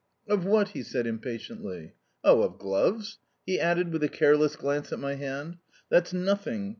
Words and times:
"Of 0.27 0.45
what?" 0.45 0.69
he 0.69 0.81
said 0.81 1.05
impatiently. 1.05 1.93
"Oh, 2.23 2.41
of 2.41 2.57
gloves," 2.57 3.19
he 3.45 3.59
added 3.59 3.93
with 3.93 4.01
a 4.03 4.09
careless 4.09 4.55
glance 4.55 4.91
at 4.91 4.97
my 4.97 5.13
hand. 5.13 5.57
"That's 5.89 6.11
nothing. 6.11 6.69